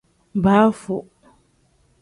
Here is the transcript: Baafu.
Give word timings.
Baafu. 0.43 0.95